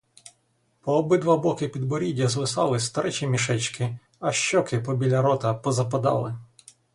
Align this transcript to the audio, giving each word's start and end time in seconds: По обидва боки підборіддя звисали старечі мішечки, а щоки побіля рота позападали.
По 0.81 0.97
обидва 0.97 1.37
боки 1.37 1.67
підборіддя 1.67 2.27
звисали 2.27 2.79
старечі 2.79 3.27
мішечки, 3.27 3.97
а 4.19 4.31
щоки 4.31 4.79
побіля 4.79 5.21
рота 5.21 5.53
позападали. 5.53 6.35